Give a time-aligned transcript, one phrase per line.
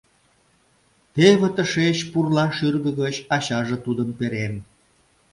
[1.13, 4.53] Теве тышеч, пурла шӱргӧ гыч, ачаже тудым перен...